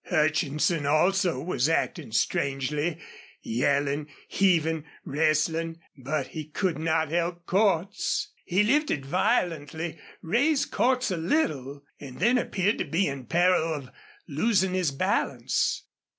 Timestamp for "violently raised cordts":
9.05-11.11